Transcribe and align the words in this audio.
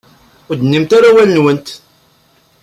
Ur 0.49 0.55
d-tennimt 0.55 0.91
ara 0.97 1.07
awal-nwent. 1.09 1.67